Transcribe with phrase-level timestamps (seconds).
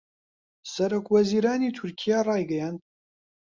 [0.73, 2.79] سەرۆکوەزیرانی تورکیا رایگەیاند